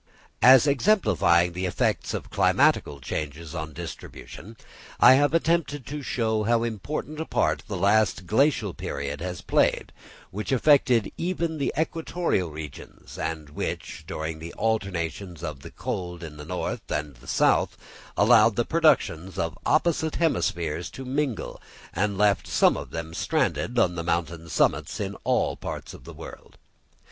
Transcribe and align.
As 0.41 0.65
exemplifying 0.65 1.51
the 1.53 1.67
effects 1.67 2.15
of 2.15 2.31
climatical 2.31 2.99
changes 2.99 3.53
on 3.53 3.71
distribution, 3.71 4.57
I 4.99 5.13
have 5.13 5.31
attempted 5.35 5.85
to 5.85 6.01
show 6.01 6.41
how 6.41 6.63
important 6.63 7.19
a 7.19 7.25
part 7.25 7.61
the 7.67 7.77
last 7.77 8.25
Glacial 8.25 8.73
period 8.73 9.21
has 9.21 9.41
played, 9.41 9.93
which 10.31 10.51
affected 10.51 11.11
even 11.19 11.59
the 11.59 11.71
equatorial 11.77 12.49
regions, 12.49 13.19
and 13.19 13.51
which, 13.51 14.03
during 14.07 14.39
the 14.39 14.55
alternations 14.55 15.43
of 15.43 15.59
the 15.59 15.69
cold 15.69 16.23
in 16.23 16.37
the 16.37 16.45
north 16.45 16.89
and 16.91 17.17
the 17.17 17.27
south, 17.27 17.77
allowed 18.17 18.55
the 18.55 18.65
productions 18.65 19.37
of 19.37 19.55
opposite 19.67 20.15
hemispheres 20.15 20.89
to 20.89 21.05
mingle, 21.05 21.61
and 21.93 22.17
left 22.17 22.47
some 22.47 22.75
of 22.75 22.89
them 22.89 23.13
stranded 23.13 23.77
on 23.77 23.93
the 23.93 24.03
mountain 24.03 24.49
summits 24.49 24.99
in 24.99 25.13
all 25.23 25.55
parts 25.55 25.93
of 25.93 26.05
the 26.05 26.13
world. 26.15 26.57